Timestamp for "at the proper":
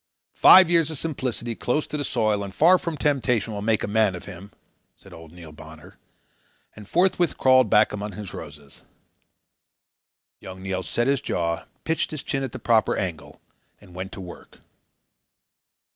12.41-12.97